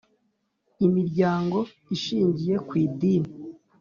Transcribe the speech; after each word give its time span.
Imiryango 0.85 1.57
ishingiye 1.95 2.55
ku 2.67 2.73
Idini 2.85 3.31